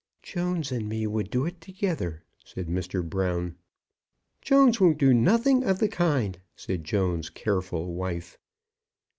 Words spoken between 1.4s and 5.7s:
it together," said Mr. Brown. "Jones won't do nothing